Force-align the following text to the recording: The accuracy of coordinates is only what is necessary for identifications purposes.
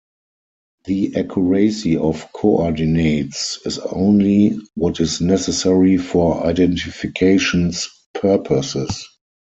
The 0.85 1.15
accuracy 1.15 1.95
of 1.95 2.27
coordinates 2.33 3.59
is 3.67 3.77
only 3.77 4.57
what 4.73 4.99
is 4.99 5.21
necessary 5.21 5.97
for 5.99 6.43
identifications 6.43 7.87
purposes. 8.15 9.07